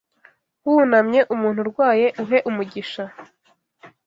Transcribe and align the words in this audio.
Wunamye 0.69 1.21
Umuntu 1.33 1.59
urwaye, 1.63 2.07
uhe 2.23 2.37
umugisha 2.49 3.03